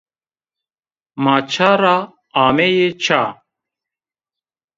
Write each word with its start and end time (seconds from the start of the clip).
Ma 1.23 1.35
ça 1.51 1.69
ra 1.81 1.95
ameyî 2.45 2.89
ça! 3.03 3.21